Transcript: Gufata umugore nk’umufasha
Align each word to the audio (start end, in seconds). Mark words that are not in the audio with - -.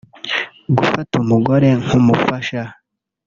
Gufata 0.77 1.13
umugore 1.23 1.69
nk’umufasha 1.83 2.61